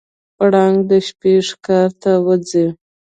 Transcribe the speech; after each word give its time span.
پړانګ 0.37 0.77
د 0.89 0.91
شپې 1.07 1.33
ښکار 1.47 1.89
ته 2.01 2.11
وځي. 2.25 2.65